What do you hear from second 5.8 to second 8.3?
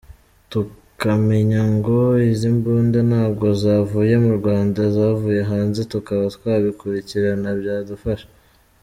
tukaba twabikurikirana byadufasha”.